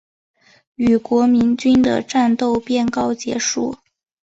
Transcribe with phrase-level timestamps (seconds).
[0.77, 3.77] 与国民军的战斗便告结束。